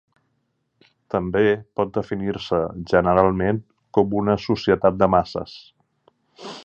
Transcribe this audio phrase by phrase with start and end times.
[1.15, 1.43] També
[1.81, 2.61] pot definir-se
[2.93, 3.61] generalment
[3.99, 5.55] com una societat de masses.